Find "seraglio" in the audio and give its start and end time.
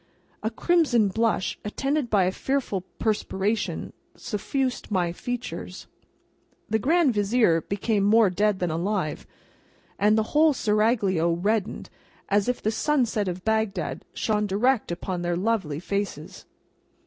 10.53-11.31